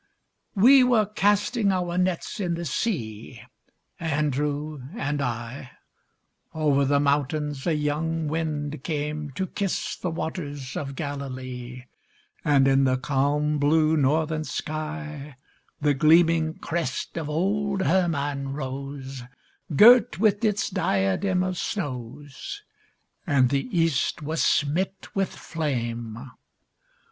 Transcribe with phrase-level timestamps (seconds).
[0.55, 3.39] We were casting our nets in the sea,
[3.99, 5.73] Andrew and I;
[6.55, 11.83] Over the mountains a young wind came To kiss the waters of Galilee,
[12.43, 15.35] And in the calm blue northern sky
[15.81, 19.21] The gleaming crest of old Hermon rose
[19.75, 22.63] Girt with its diadem of snows.
[23.27, 26.31] And the east was smit with flame.